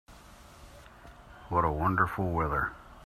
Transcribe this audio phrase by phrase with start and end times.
[1.49, 2.71] What a wonderful weather!